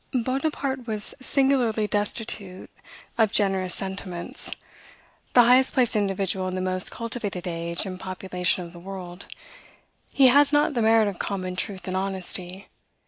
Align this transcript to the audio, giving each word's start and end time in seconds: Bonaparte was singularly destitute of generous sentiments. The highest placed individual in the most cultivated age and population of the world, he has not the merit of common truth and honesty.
Bonaparte 0.15 0.87
was 0.87 1.13
singularly 1.21 1.85
destitute 1.85 2.71
of 3.19 3.31
generous 3.31 3.75
sentiments. 3.75 4.49
The 5.33 5.43
highest 5.43 5.75
placed 5.75 5.95
individual 5.95 6.47
in 6.47 6.55
the 6.55 6.59
most 6.59 6.89
cultivated 6.89 7.45
age 7.47 7.85
and 7.85 7.99
population 7.99 8.65
of 8.65 8.73
the 8.73 8.79
world, 8.79 9.27
he 10.09 10.29
has 10.29 10.51
not 10.51 10.73
the 10.73 10.81
merit 10.81 11.07
of 11.07 11.19
common 11.19 11.55
truth 11.55 11.87
and 11.87 11.95
honesty. 11.95 12.67